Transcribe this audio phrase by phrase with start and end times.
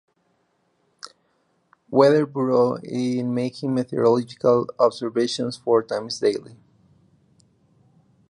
[1.91, 6.57] Weather Bureau in making meteorological observations four times daily.